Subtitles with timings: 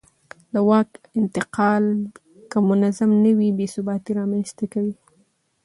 [0.53, 1.83] د واک انتقال
[2.51, 4.95] که منظم نه وي بې ثباتي رامنځته کوي